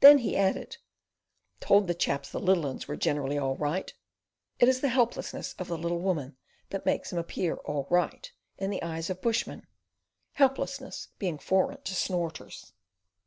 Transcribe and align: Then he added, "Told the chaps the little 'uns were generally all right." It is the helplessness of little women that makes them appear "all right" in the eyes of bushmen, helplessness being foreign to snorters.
Then 0.00 0.16
he 0.20 0.34
added, 0.34 0.78
"Told 1.60 1.88
the 1.88 1.94
chaps 1.94 2.30
the 2.30 2.40
little 2.40 2.64
'uns 2.64 2.88
were 2.88 2.96
generally 2.96 3.36
all 3.36 3.54
right." 3.56 3.92
It 4.60 4.66
is 4.66 4.80
the 4.80 4.88
helplessness 4.88 5.52
of 5.58 5.68
little 5.68 5.98
women 5.98 6.38
that 6.70 6.86
makes 6.86 7.10
them 7.10 7.18
appear 7.18 7.56
"all 7.56 7.86
right" 7.90 8.32
in 8.56 8.70
the 8.70 8.82
eyes 8.82 9.10
of 9.10 9.20
bushmen, 9.20 9.66
helplessness 10.32 11.08
being 11.18 11.36
foreign 11.38 11.82
to 11.82 11.92
snorters. 11.94 12.72